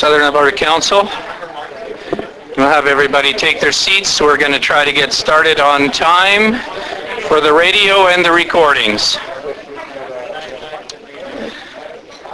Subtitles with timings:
[0.00, 1.02] Southern Alberta Council.
[2.56, 4.20] We'll have everybody take their seats.
[4.20, 6.60] We're going to try to get started on time
[7.28, 9.16] for the radio and the recordings.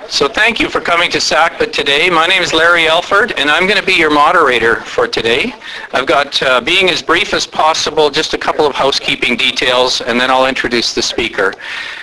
[0.09, 2.09] So thank you for coming to SACPA today.
[2.09, 5.55] My name is Larry Elford, and I'm going to be your moderator for today.
[5.93, 10.19] I've got, uh, being as brief as possible, just a couple of housekeeping details, and
[10.19, 11.55] then I'll introduce the speaker.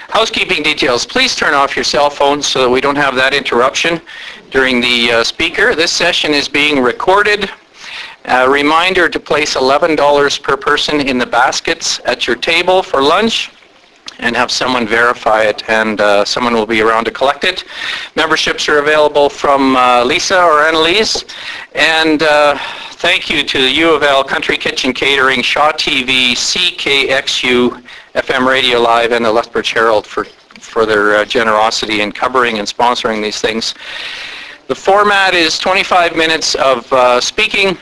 [0.10, 1.06] Housekeeping details.
[1.06, 4.00] Please turn off your cell phones so that we don't have that interruption
[4.50, 5.76] during the uh, speaker.
[5.76, 7.50] This session is being recorded.
[8.26, 13.52] A reminder to place $11 per person in the baskets at your table for lunch
[14.20, 17.64] and have someone verify it and uh, someone will be around to collect it.
[18.16, 21.24] Memberships are available from uh, Lisa or Annalise
[21.76, 22.58] and uh,
[22.94, 27.84] thank you to the U of L Country Kitchen Catering, Shaw TV, CKXU,
[28.16, 32.68] FM Radio Live and the Lethbridge Herald for, for their uh, generosity in covering and
[32.68, 33.76] sponsoring these things.
[34.68, 37.78] The format is 25 minutes of uh, speaking.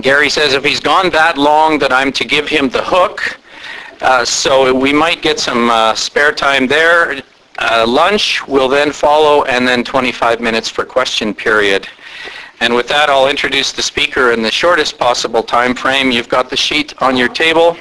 [0.00, 3.38] Gary says if he's gone that long that I'm to give him the hook.
[4.00, 7.20] Uh, so we might get some uh, spare time there.
[7.58, 11.86] Uh, lunch will then follow and then 25 minutes for question period.
[12.60, 16.10] And with that, I'll introduce the speaker in the shortest possible time frame.
[16.10, 17.76] You've got the sheet on your table.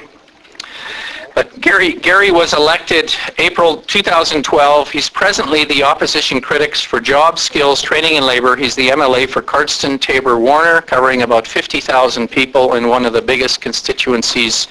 [1.38, 4.90] But Gary, Gary was elected April 2012.
[4.90, 8.56] He's presently the opposition critics for job, skills, training and labor.
[8.56, 13.22] He's the MLA for Cardston Taber Warner, covering about 50,000 people in one of the
[13.22, 14.68] biggest constituencies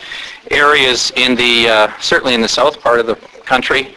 [0.51, 3.15] areas in the, uh, certainly in the south part of the
[3.45, 3.95] country.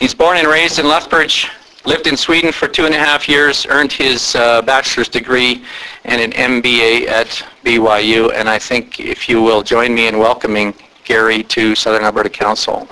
[0.00, 1.48] He's born and raised in Lethbridge,
[1.84, 5.62] lived in Sweden for two and a half years, earned his uh, bachelor's degree
[6.06, 7.28] and an MBA at
[7.64, 8.32] BYU.
[8.34, 10.74] And I think if you will join me in welcoming
[11.06, 12.86] Gary to Southern Alberta Council.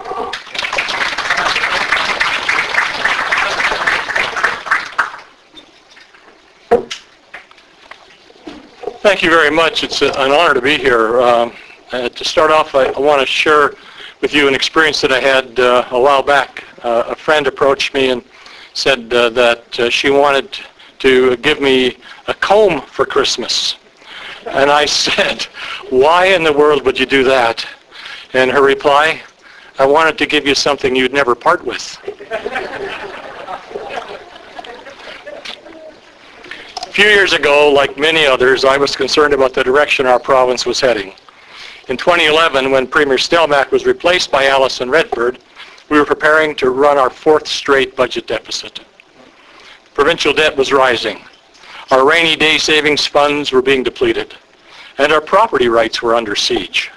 [9.02, 9.84] Thank you very much.
[9.84, 11.20] It's an honor to be here.
[11.20, 11.52] Um,
[11.92, 13.74] uh, to start off, I, I want to share
[14.22, 16.64] with you an experience that I had uh, a while back.
[16.82, 18.24] Uh, a friend approached me and
[18.72, 20.56] said uh, that uh, she wanted
[21.00, 23.76] to give me a comb for Christmas.
[24.46, 25.42] And I said,
[25.90, 27.66] why in the world would you do that?
[28.34, 29.22] And her reply,
[29.78, 31.98] I wanted to give you something you'd never part with.
[36.82, 40.66] A few years ago, like many others, I was concerned about the direction our province
[40.66, 41.12] was heading.
[41.88, 45.38] In 2011, when Premier Stelmach was replaced by Alison Redford,
[45.88, 48.80] we were preparing to run our fourth straight budget deficit.
[49.92, 51.20] Provincial debt was rising.
[51.92, 54.34] Our rainy day savings funds were being depleted.
[54.98, 56.90] And our property rights were under siege.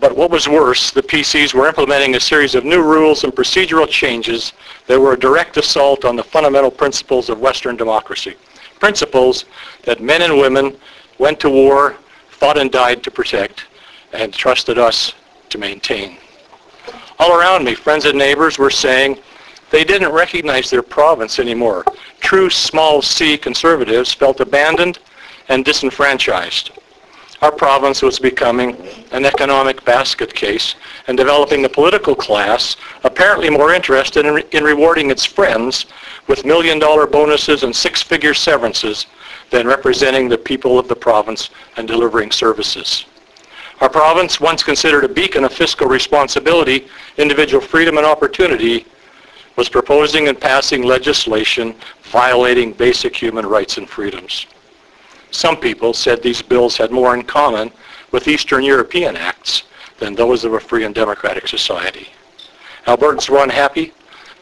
[0.00, 3.88] But what was worse, the PCs were implementing a series of new rules and procedural
[3.88, 4.54] changes
[4.86, 8.34] that were a direct assault on the fundamental principles of Western democracy.
[8.80, 9.44] Principles
[9.82, 10.76] that men and women
[11.18, 11.96] went to war,
[12.30, 13.66] fought and died to protect,
[14.14, 15.12] and trusted us
[15.50, 16.16] to maintain.
[17.18, 19.18] All around me, friends and neighbors were saying
[19.70, 21.84] they didn't recognize their province anymore.
[22.20, 24.98] True small C conservatives felt abandoned
[25.48, 26.70] and disenfranchised
[27.42, 28.76] our province was becoming
[29.10, 30.76] an economic basket case
[31.08, 35.86] and developing a political class apparently more interested in, re- in rewarding its friends
[36.28, 39.06] with million dollar bonuses and six figure severances
[39.50, 43.06] than representing the people of the province and delivering services.
[43.80, 46.86] Our province, once considered a beacon of fiscal responsibility,
[47.16, 48.86] individual freedom and opportunity,
[49.56, 54.46] was proposing and passing legislation violating basic human rights and freedoms.
[55.32, 57.72] Some people said these bills had more in common
[58.12, 59.62] with Eastern European acts
[59.98, 62.08] than those of a free and democratic society.
[62.86, 63.92] Albertans were unhappy,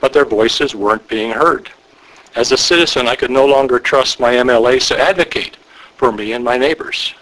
[0.01, 1.71] but their voices weren't being heard.
[2.34, 5.56] As a citizen, I could no longer trust my MLAs to advocate
[5.97, 7.15] for me and my neighbors.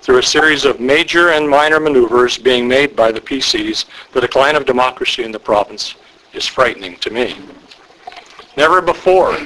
[0.00, 4.56] Through a series of major and minor maneuvers being made by the PCs, the decline
[4.56, 5.94] of democracy in the province
[6.32, 7.36] is frightening to me.
[8.56, 9.36] Never before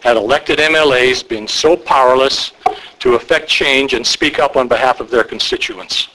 [0.00, 2.52] had elected MLAs been so powerless
[3.00, 6.08] to effect change and speak up on behalf of their constituents.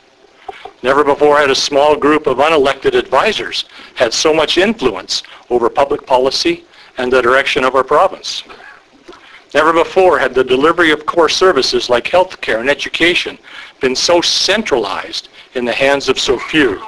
[0.82, 3.66] Never before had a small group of unelected advisors
[3.96, 6.66] had so much influence over public policy
[6.98, 8.44] and the direction of our province.
[9.54, 13.38] Never before had the delivery of core services like health care and education
[13.80, 16.84] been so centralized in the hands of so few.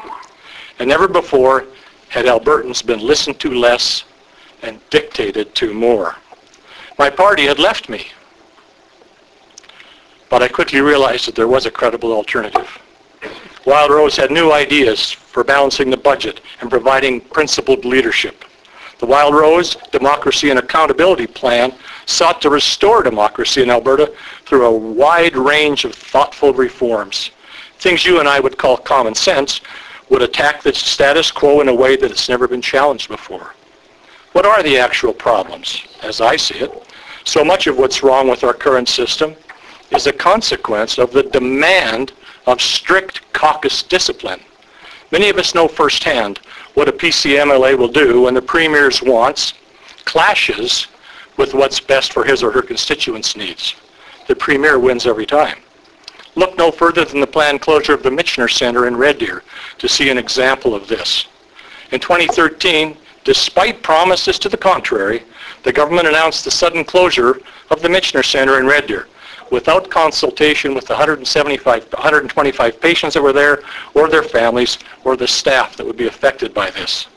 [0.80, 1.66] And never before
[2.10, 4.04] had Albertans been listened to less
[4.62, 6.16] and dictated to more.
[6.98, 8.08] My party had left me.
[10.36, 12.68] But I quickly realized that there was a credible alternative.
[13.66, 18.44] Wild Rose had new ideas for balancing the budget and providing principled leadership.
[19.00, 21.74] The Wild Rose Democracy and Accountability Plan
[22.06, 27.32] sought to restore democracy in Alberta through a wide range of thoughtful reforms.
[27.80, 29.62] Things you and I would call common sense
[30.10, 33.54] would attack the status quo in a way that it's never been challenged before.
[34.34, 35.82] What are the actual problems?
[36.04, 36.94] As I see it,
[37.24, 39.34] so much of what's wrong with our current system
[39.96, 42.12] is a consequence of the demand
[42.48, 44.42] of strict caucus discipline.
[45.12, 46.40] Many of us know firsthand
[46.74, 49.54] what a PCMLA will do when the Premier's wants
[50.04, 50.88] clashes
[51.38, 53.76] with what's best for his or her constituents' needs.
[54.28, 55.60] The Premier wins every time.
[56.36, 59.44] Look no further than the planned closure of the Michener Centre in Red Deer
[59.78, 61.28] to see an example of this.
[61.92, 65.24] In 2013, despite promises to the contrary,
[65.64, 67.40] the government announced the sudden closure
[67.70, 69.08] of the Michener Centre in Red Deer
[69.52, 73.62] without consultation with the 175, 125 patients that were there
[73.94, 77.08] or their families or the staff that would be affected by this.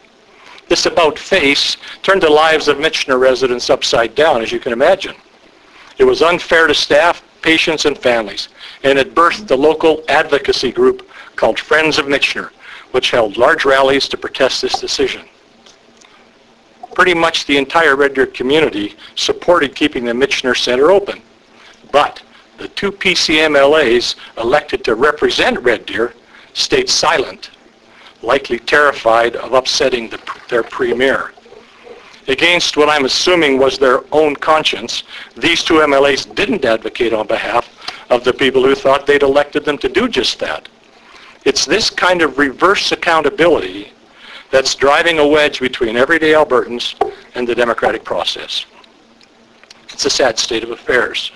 [0.69, 5.15] This about face turned the lives of Michener residents upside down, as you can imagine.
[5.97, 8.49] It was unfair to staff, patients, and families,
[8.85, 12.51] and it birthed the local advocacy group called Friends of Michener,
[12.91, 15.27] which held large rallies to protest this decision.
[16.95, 21.23] Pretty much the entire Red Deer community supported keeping the Michener Center open.
[21.91, 22.23] But
[22.59, 26.15] the two PCMLAs elected to represent Red Deer
[26.55, 27.51] stayed silent,
[28.23, 31.33] likely terrified of upsetting the, their premier.
[32.27, 35.05] Against what I'm assuming was their own conscience,
[35.37, 37.69] these two MLAs didn't advocate on behalf
[38.11, 40.69] of the people who thought they'd elected them to do just that.
[41.45, 43.93] It's this kind of reverse accountability
[44.51, 46.95] that's driving a wedge between everyday Albertans
[47.35, 48.67] and the democratic process.
[49.91, 51.33] It's a sad state of affairs.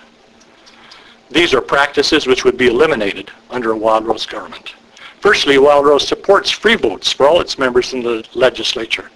[1.33, 4.75] These are practices which would be eliminated under a Wild Rose government.
[5.21, 9.11] Firstly, Wild Rose supports free votes for all its members in the legislature.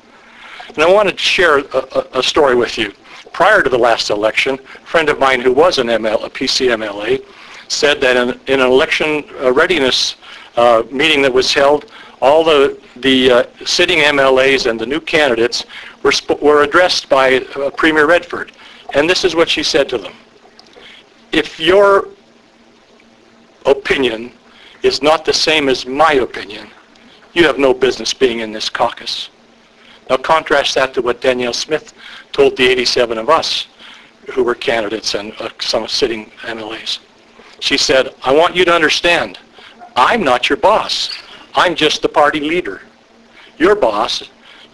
[0.69, 2.93] And I wanted to share a, a, a story with you.
[3.33, 7.23] Prior to the last election, a friend of mine who was an ML, a PCMLA
[7.69, 10.17] said that in, in an election readiness
[10.57, 11.93] uh, meeting that was held,
[12.23, 15.67] all the, the uh, sitting MLAs and the new candidates
[16.03, 18.53] were, were addressed by uh, Premier Redford.
[18.95, 20.15] And this is what she said to them.
[21.37, 22.09] If your
[23.67, 24.33] opinion
[24.83, 26.69] is not the same as my opinion,
[27.35, 29.29] you have no business being in this caucus.
[30.09, 31.93] Now contrast that to what Danielle Smith
[32.33, 33.67] told the 87 of us
[34.33, 37.01] who were candidates and uh, some sitting MLAs.
[37.61, 39.39] She said, I want you to understand,
[39.95, 41.11] I'm not your boss.
[41.55, 42.81] I'm just the party leader.
[43.59, 44.23] Your boss,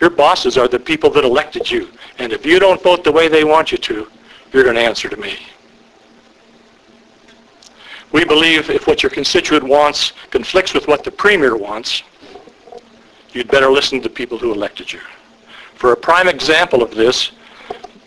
[0.01, 1.91] your bosses are the people that elected you.
[2.19, 4.07] And if you don't vote the way they want you to,
[4.53, 5.39] you're going to answer to me.
[8.13, 12.03] We believe if what your constituent wants conflicts with what the Premier wants,
[13.33, 15.01] you'd better listen to the people who elected you.
[15.77, 17.33] For a prime example of this,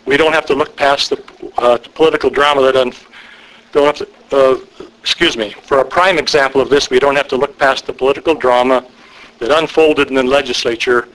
[0.06, 2.92] we don't have to look past the uh, political drama that un-
[3.72, 7.28] don't have to, uh, excuse me, for a prime example of this, we don't have
[7.28, 8.86] to look past the political drama
[9.40, 11.08] that unfolded in the legislature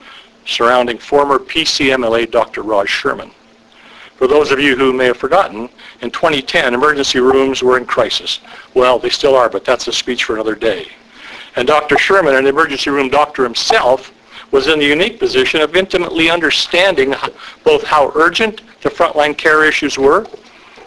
[0.44, 2.62] surrounding former PCMLA Dr.
[2.62, 3.30] Raj Sherman.
[4.22, 5.68] For those of you who may have forgotten,
[6.00, 8.38] in 2010, emergency rooms were in crisis.
[8.72, 10.86] Well, they still are, but that's a speech for another day.
[11.56, 11.98] And Dr.
[11.98, 14.12] Sherman, an emergency room doctor himself,
[14.52, 17.16] was in the unique position of intimately understanding
[17.64, 20.24] both how urgent the frontline care issues were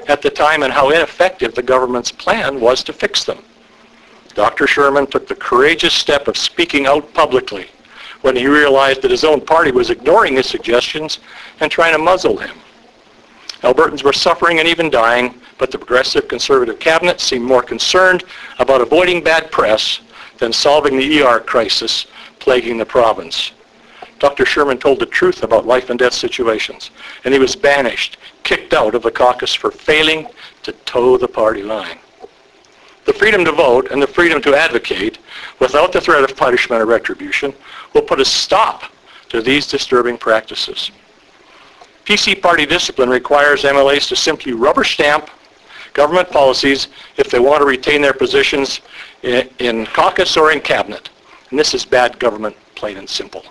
[0.07, 3.39] at the time and how ineffective the government's plan was to fix them.
[4.33, 4.65] Dr.
[4.65, 7.67] Sherman took the courageous step of speaking out publicly
[8.21, 11.19] when he realized that his own party was ignoring his suggestions
[11.59, 12.55] and trying to muzzle him.
[13.65, 18.23] Albertans were suffering and even dying, but the progressive conservative cabinet seemed more concerned
[18.59, 20.01] about avoiding bad press
[20.37, 22.05] than solving the ER crisis
[22.37, 23.53] plaguing the province.
[24.19, 24.45] Dr.
[24.45, 26.91] Sherman told the truth about life and death situations,
[27.23, 30.27] and he was banished, kicked out of the caucus for failing
[30.61, 31.97] to toe the party line.
[33.05, 35.17] The freedom to vote and the freedom to advocate
[35.59, 37.51] without the threat of punishment or retribution
[37.93, 38.83] will put a stop
[39.29, 40.91] to these disturbing practices.
[42.05, 45.29] PC party discipline requires MLAs to simply rubber stamp
[45.93, 48.81] government policies if they want to retain their positions
[49.23, 51.09] in, in caucus or in cabinet.
[51.49, 53.43] And this is bad government, plain and simple.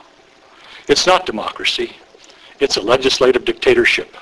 [0.88, 1.92] It's not democracy.
[2.61, 4.14] It's a legislative dictatorship.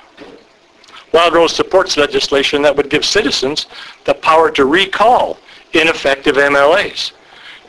[1.12, 3.66] Wild Rose supports legislation that would give citizens
[4.04, 5.38] the power to recall
[5.74, 7.12] ineffective MLAs.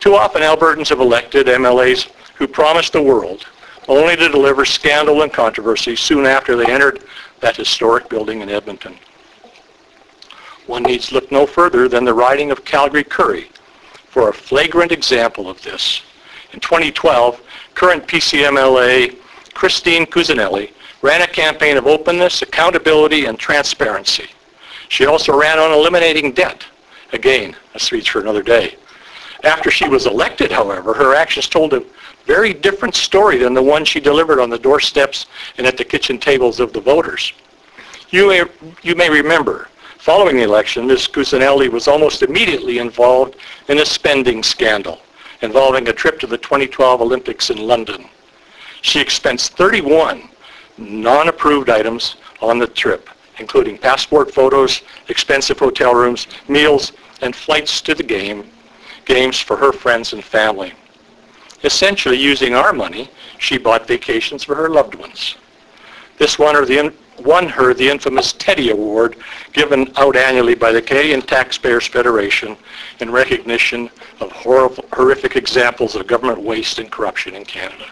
[0.00, 3.46] Too often Albertans have elected MLAs who promised the world
[3.88, 7.04] only to deliver scandal and controversy soon after they entered
[7.40, 8.96] that historic building in Edmonton.
[10.66, 13.50] One needs look no further than the writing of Calgary Currie
[14.08, 16.02] for a flagrant example of this.
[16.52, 17.40] In 2012,
[17.74, 19.16] current PCMLA
[19.54, 20.72] Christine Cusanelli
[21.02, 24.26] ran a campaign of openness, accountability, and transparency.
[24.88, 26.64] She also ran on eliminating debt.
[27.12, 28.76] Again, a speech for another day.
[29.44, 31.84] After she was elected, however, her actions told a
[32.26, 35.26] very different story than the one she delivered on the doorsteps
[35.58, 37.32] and at the kitchen tables of the voters.
[38.10, 38.44] You may,
[38.82, 41.08] you may remember, following the election, Ms.
[41.08, 43.36] Cusanelli was almost immediately involved
[43.68, 45.00] in a spending scandal
[45.44, 48.06] involving a trip to the 2012 Olympics in London.
[48.82, 50.28] She expensed 31
[50.78, 57.94] non-approved items on the trip, including passport photos, expensive hotel rooms, meals, and flights to
[57.94, 58.44] the game,
[59.04, 60.72] games for her friends and family.
[61.64, 65.36] Essentially, using our money, she bought vacations for her loved ones.
[66.18, 69.16] This won her the, won her the infamous Teddy Award
[69.54, 72.56] given out annually by the Canadian Taxpayers Federation
[73.00, 73.88] in recognition
[74.20, 77.86] of horrific examples of government waste and corruption in Canada.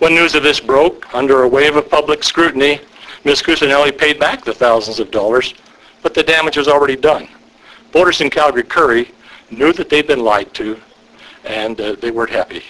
[0.00, 2.80] When news of this broke, under a wave of public scrutiny,
[3.24, 3.42] Ms.
[3.42, 5.54] Cusanelli paid back the thousands of dollars,
[6.02, 7.28] but the damage was already done.
[7.92, 9.12] Voters in Calgary-Currie
[9.50, 10.80] knew that they'd been lied to,
[11.44, 12.62] and uh, they weren't happy.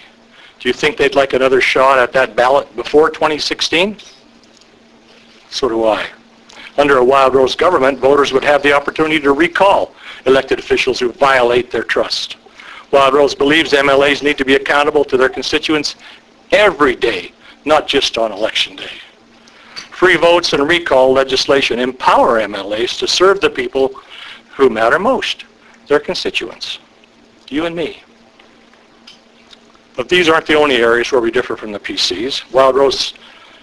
[0.61, 3.97] Do you think they'd like another shot at that ballot before 2016?
[5.49, 6.07] So do I.
[6.77, 9.95] Under a Wild Rose government, voters would have the opportunity to recall
[10.27, 12.37] elected officials who violate their trust.
[12.91, 15.95] Wild Rose believes MLAs need to be accountable to their constituents
[16.51, 17.31] every day,
[17.65, 18.91] not just on election day.
[19.89, 23.99] Free votes and recall legislation empower MLAs to serve the people
[24.51, 25.45] who matter most,
[25.87, 26.77] their constituents,
[27.49, 28.03] you and me.
[29.95, 32.51] But these aren't the only areas where we differ from the PCs.
[32.51, 33.13] Wild Rose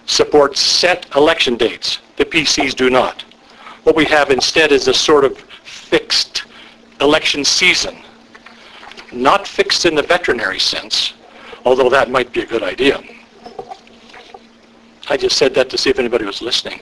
[0.07, 1.99] supports set election dates.
[2.17, 3.23] The PCs do not.
[3.85, 6.45] What we have instead is a sort of fixed
[7.01, 7.97] election season.
[9.13, 11.15] Not fixed in the veterinary sense,
[11.65, 13.03] although that might be a good idea.
[15.11, 16.81] I just said that to see if anybody was listening.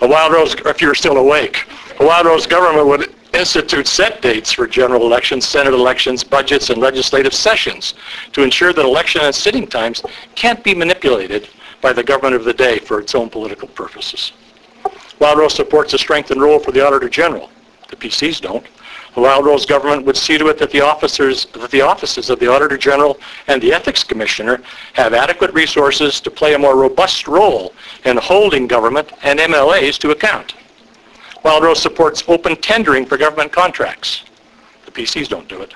[0.00, 1.66] A Wild Rose, if you're still awake,
[1.98, 6.80] a Wild Rose government would institute set dates for general elections, Senate elections, budgets, and
[6.80, 7.94] legislative sessions
[8.32, 10.02] to ensure that election and sitting times
[10.34, 11.48] can't be manipulated
[11.80, 14.32] by the government of the day for its own political purposes.
[15.20, 17.50] Rose supports a strengthened role for the Auditor General.
[17.88, 18.66] The PCs don't.
[19.16, 22.78] Wild government would see to it that the officers, that the offices of the Auditor
[22.78, 23.18] General
[23.48, 28.68] and the Ethics Commissioner have adequate resources to play a more robust role in holding
[28.68, 30.54] government and MLAs to account.
[31.44, 34.24] Wild Rose supports open tendering for government contracts.
[34.84, 35.74] The PCs don't do it.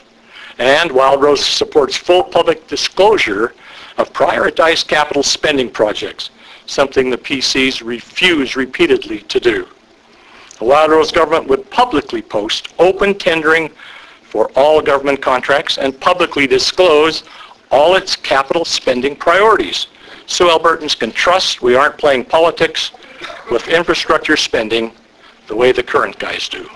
[0.58, 3.54] And Wild Rose supports full public disclosure
[3.98, 6.30] of prioritized capital spending projects,
[6.66, 9.68] something the PCs refuse repeatedly to do.
[10.58, 13.70] The government would publicly post open tendering
[14.22, 17.24] for all government contracts and publicly disclose
[17.70, 19.88] all its capital spending priorities
[20.26, 22.92] so Albertans can trust we aren't playing politics
[23.50, 24.92] with infrastructure spending
[25.52, 26.66] the way the current guys do.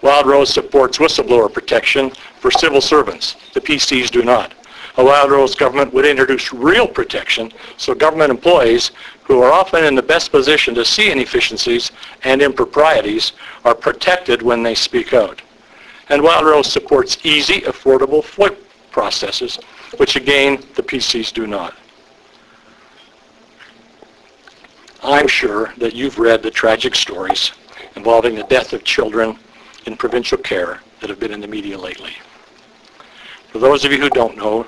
[0.00, 3.34] Wild Rose supports whistleblower protection for civil servants.
[3.52, 4.54] The PCs do not.
[4.96, 8.92] A Wild Rose government would introduce real protection so government employees
[9.24, 11.90] who are often in the best position to see inefficiencies
[12.22, 13.32] and improprieties
[13.64, 15.42] are protected when they speak out.
[16.10, 18.56] And Wild Rose supports easy, affordable FOIP
[18.92, 19.58] processes,
[19.96, 21.74] which again, the PCs do not.
[25.06, 27.52] I'm sure that you've read the tragic stories
[27.94, 29.38] involving the death of children
[29.84, 32.12] in provincial care that have been in the media lately.
[33.52, 34.66] For those of you who don't know,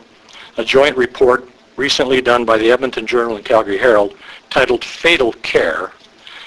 [0.58, 4.14] a joint report recently done by the Edmonton Journal and Calgary Herald
[4.50, 5.92] titled Fatal Care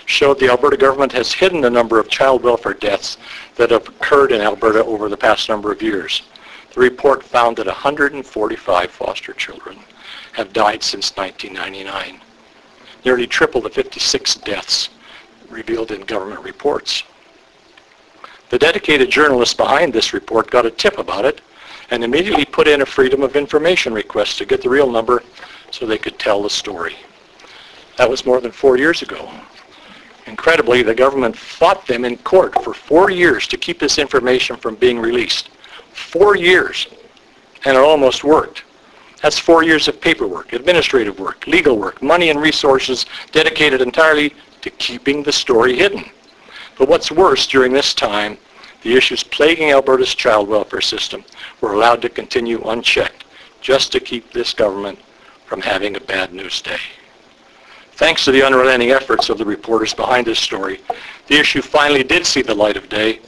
[0.06, 3.18] showed the Alberta government has hidden the number of child welfare deaths
[3.56, 6.22] that have occurred in Alberta over the past number of years.
[6.76, 9.80] The report found that 145 foster children
[10.34, 12.22] have died since 1999
[13.06, 14.90] nearly triple the 56 deaths
[15.50, 17.04] revealed in government reports.
[18.50, 21.42] The dedicated journalist behind this report got a tip about it
[21.92, 25.24] and immediately put in a Freedom of Information request to get the real number
[25.72, 26.96] so they could tell the story.
[27.98, 29.30] That was more than four years ago.
[30.26, 34.76] Incredibly, the government fought them in court for four years to keep this information from
[34.76, 35.50] being released.
[35.94, 36.88] Four years.
[37.66, 38.64] And it almost worked.
[39.22, 44.70] That's four years of paperwork, administrative work, legal work, money and resources dedicated entirely to
[44.72, 46.06] keeping the story hidden.
[46.78, 48.38] But what's worse, during this time,
[48.82, 51.26] the issues plaguing Alberta's child welfare system
[51.60, 53.26] were allowed to continue unchecked
[53.60, 54.98] just to keep this government
[55.46, 56.80] from having a bad news day.
[57.94, 60.80] Thanks to the unrelenting efforts of the reporters behind this story,
[61.28, 63.20] the issue finally did see the light of day,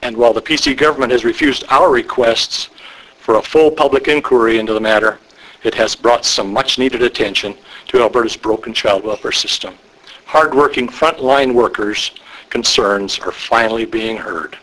[0.00, 2.70] and while the PC government has refused our requests
[3.18, 5.18] for a full public inquiry into the matter,
[5.66, 7.52] it has brought some much needed attention
[7.88, 9.74] to Alberta's broken child welfare system.
[10.24, 12.12] Hardworking frontline workers'
[12.50, 14.56] concerns are finally being heard.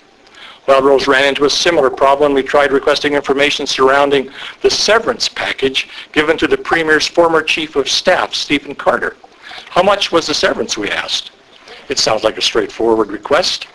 [0.66, 4.30] Wild Rose ran into a similar problem we tried requesting information surrounding
[4.62, 9.18] the severance package given to the Premier's former Chief of Staff, Stephen Carter.
[9.70, 11.32] How much was the severance, we asked.
[11.90, 13.68] It sounds like a straightforward request,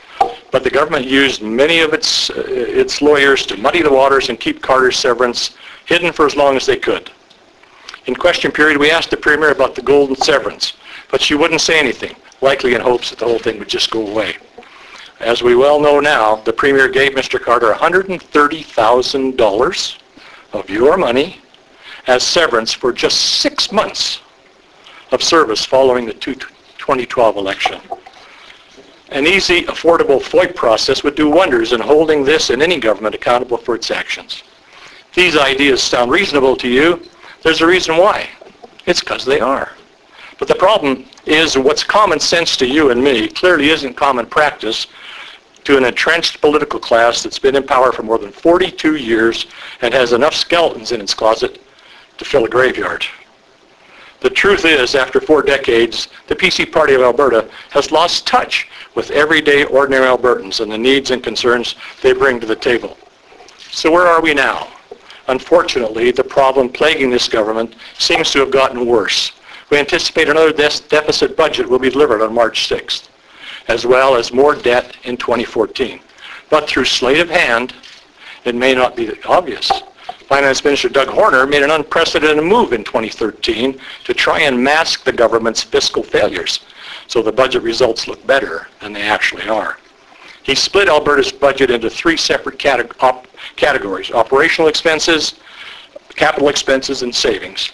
[0.51, 4.41] but the government used many of its, uh, its lawyers to muddy the waters and
[4.41, 7.11] keep Carter's severance hidden for as long as they could.
[8.09, 10.73] In question period, we asked the Premier about the golden severance,
[11.11, 14.07] but she wouldn't say anything, likely in hopes that the whole thing would just go
[14.07, 14.39] away.
[15.21, 17.39] As we well know now, the Premier gave Mr.
[17.39, 19.99] Carter $130,000
[20.55, 21.39] of your money
[22.07, 24.23] as severance for just six months
[25.13, 27.79] of service following the 2012 election.
[29.11, 33.59] An easy, affordable FOIP process would do wonders in holding this and any government accountable
[33.59, 34.45] for its actions.
[35.15, 37.03] These ideas sound reasonable to you.
[37.49, 38.29] There's a reason why.
[38.85, 39.73] It's because they are.
[40.39, 44.87] But the problem is what's common sense to you and me clearly isn't common practice
[45.65, 49.47] to an entrenched political class that's been in power for more than 42 years
[49.81, 51.59] and has enough skeletons in its closet
[52.19, 53.07] to fill a graveyard.
[54.21, 59.11] The truth is, after four decades, the PC Party of Alberta has lost touch with
[59.11, 62.99] everyday ordinary Albertans and the needs and concerns they bring to the table.
[63.71, 64.69] So where are we now?
[65.29, 69.33] Unfortunately, the problem plaguing this government seems to have gotten worse.
[69.71, 73.09] We anticipate another deficit budget will be delivered on March 6th
[73.69, 76.01] as well as more debt in 2014.
[76.51, 77.75] But through sleight of hand,
[78.45, 79.71] it may not be obvious.
[80.27, 85.13] Finance Minister Doug Horner made an unprecedented move in 2013 to try and mask the
[85.13, 86.61] government's fiscal failures
[87.07, 89.79] so the budget results look better than they actually are.
[90.43, 92.63] He split Alberta's budget into three separate
[93.01, 93.28] op-
[93.59, 95.35] categories, operational expenses,
[96.15, 97.73] capital expenses, and savings.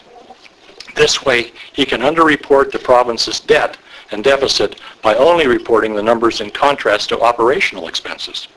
[0.97, 3.76] This way, he can underreport the province's debt
[4.11, 8.49] and deficit by only reporting the numbers in contrast to operational expenses.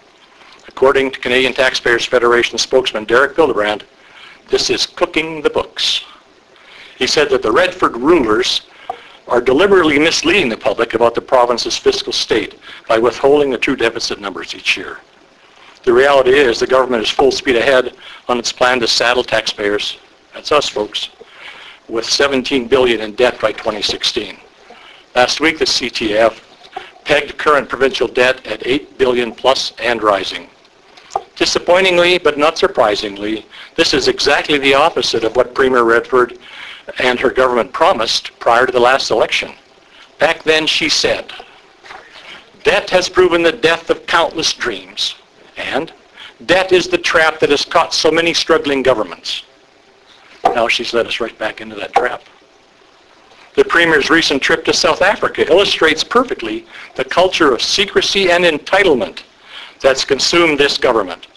[0.67, 3.83] According to Canadian Taxpayers Federation spokesman Derek Fildebrandt,
[4.49, 6.05] this is cooking the books.
[6.97, 8.61] He said that the Redford rulers
[9.27, 12.55] are deliberately misleading the public about the province's fiscal state
[12.87, 14.99] by withholding the true deficit numbers each year.
[15.87, 17.95] The reality is the government is full speed ahead
[18.27, 19.97] on its plan to saddle taxpayers,
[20.33, 21.07] that's us folks,
[21.87, 24.37] with 17 billion in debt by 2016.
[25.15, 26.41] Last week, the CTF
[27.05, 30.49] pegged current provincial debt at 8 billion plus and rising.
[31.37, 33.45] Disappointingly, but not surprisingly,
[33.75, 36.37] this is exactly the opposite of what Premier Redford
[36.99, 39.53] and her government promised prior to the last election.
[40.19, 41.31] Back then she said,
[42.65, 45.15] debt has proven the death of countless dreams,
[45.57, 45.91] and
[46.45, 49.43] debt is the trap that has caught so many struggling governments.
[50.43, 52.21] Now she's led us right back into that trap.
[53.55, 59.23] The Premier's recent trip to South Africa illustrates perfectly the culture of secrecy and entitlement
[59.81, 61.27] that's consumed this government.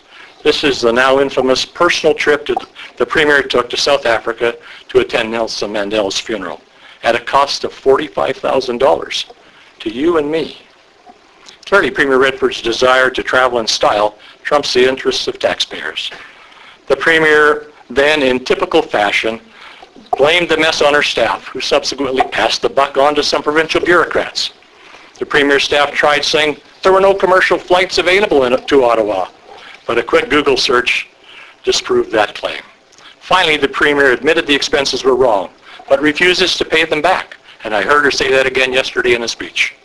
[0.42, 4.56] This is the now infamous personal trip that the Premier took to South Africa
[4.88, 6.60] to attend Nelson Mandela's funeral
[7.02, 9.32] at a cost of $45,000
[9.80, 10.58] to you and me.
[11.70, 16.10] Clearly, Premier Redford's desire to travel in style trumps the interests of taxpayers.
[16.88, 19.40] The Premier then, in typical fashion,
[20.18, 23.80] blamed the mess on her staff, who subsequently passed the buck on to some provincial
[23.80, 24.52] bureaucrats.
[25.20, 29.28] The Premier's staff tried saying there were no commercial flights available in, to Ottawa,
[29.86, 31.08] but a quick Google search
[31.62, 32.62] disproved that claim.
[33.20, 35.50] Finally, the Premier admitted the expenses were wrong,
[35.88, 39.22] but refuses to pay them back, and I heard her say that again yesterday in
[39.22, 39.76] a speech.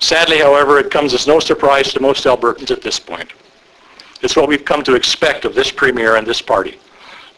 [0.00, 3.32] Sadly, however, it comes as no surprise to most Albertans at this point.
[4.22, 6.78] It's what we've come to expect of this Premier and this party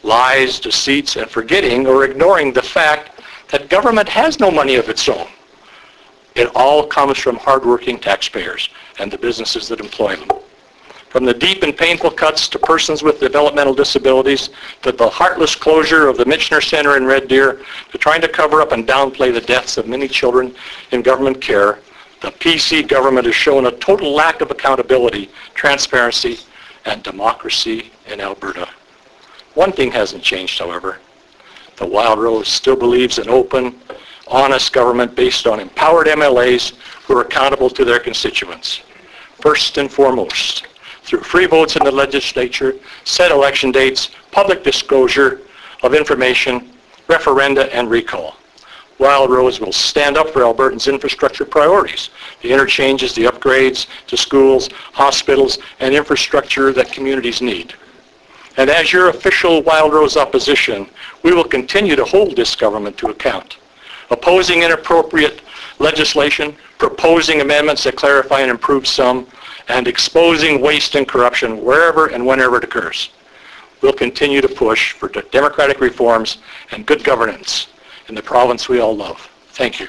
[0.02, 5.08] lies, deceits, and forgetting or ignoring the fact that government has no money of its
[5.08, 5.26] own.
[6.34, 8.68] It all comes from hardworking taxpayers
[8.98, 10.28] and the businesses that employ them.
[11.08, 14.50] From the deep and painful cuts to persons with developmental disabilities,
[14.82, 18.60] to the heartless closure of the Michener Center in Red Deer, to trying to cover
[18.60, 20.54] up and downplay the deaths of many children
[20.92, 21.80] in government care,
[22.20, 26.38] the PC government has shown a total lack of accountability, transparency,
[26.84, 28.68] and democracy in Alberta.
[29.54, 30.98] One thing hasn't changed, however.
[31.76, 33.80] The Wild Rose still believes in open,
[34.26, 38.80] honest government based on empowered MLAs who are accountable to their constituents.
[39.40, 40.66] First and foremost,
[41.02, 45.40] through free votes in the legislature, set election dates, public disclosure
[45.82, 46.72] of information,
[47.06, 48.36] referenda, and recall.
[48.98, 52.10] Wild Rose will stand up for Albertans' infrastructure priorities,
[52.42, 57.74] the interchanges, the upgrades to schools, hospitals, and infrastructure that communities need.
[58.56, 60.88] And as your official Wild Rose opposition,
[61.22, 63.58] we will continue to hold this government to account.
[64.10, 65.42] opposing inappropriate
[65.78, 69.26] legislation, proposing amendments that clarify and improve some,
[69.68, 73.10] and exposing waste and corruption wherever and whenever it occurs.
[73.82, 76.38] We'll continue to push for democratic reforms
[76.72, 77.66] and good governance
[78.08, 79.30] in the province we all love.
[79.52, 79.88] Thank you.